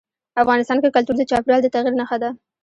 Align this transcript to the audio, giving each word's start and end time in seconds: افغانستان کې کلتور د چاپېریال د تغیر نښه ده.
افغانستان 0.41 0.77
کې 0.81 0.93
کلتور 0.95 1.15
د 1.17 1.23
چاپېریال 1.29 1.61
د 1.63 1.67
تغیر 1.75 1.93
نښه 1.99 2.17
ده. 2.21 2.29